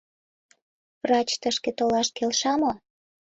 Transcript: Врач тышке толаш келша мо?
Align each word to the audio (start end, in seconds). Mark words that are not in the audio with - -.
Врач 1.03 1.29
тышке 1.41 1.71
толаш 1.77 2.07
келша 2.17 2.53
мо? 2.61 2.71